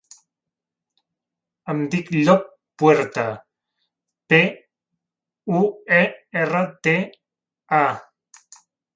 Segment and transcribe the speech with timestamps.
[1.73, 2.47] Em dic Llop
[2.83, 3.25] Puerta:
[4.33, 4.39] pe,
[5.59, 5.59] u,
[5.99, 5.99] e,
[6.45, 6.95] erra, te,
[7.81, 7.83] a.